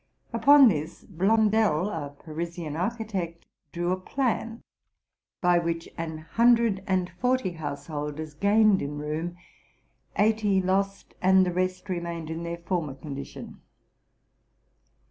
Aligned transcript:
Upon 0.33 0.67
this, 0.67 1.03
Blondel, 1.03 1.87
a 1.91 2.09
Parisian 2.09 2.75
architect, 2.75 3.45
drew 3.71 3.91
a 3.91 3.97
plan, 3.99 4.63
by 5.41 5.59
which 5.59 5.87
an 5.95 6.17
hundred 6.17 6.83
and 6.87 7.11
forty 7.19 7.51
householders 7.51 8.33
gained 8.33 8.81
in 8.81 8.97
room, 8.97 9.37
eighty 10.17 10.59
lost, 10.59 11.13
and 11.21 11.45
the 11.45 11.53
rest 11.53 11.87
remained 11.87 12.31
in 12.31 12.41
their 12.41 12.57
former 12.57 12.95
condition. 12.95 13.61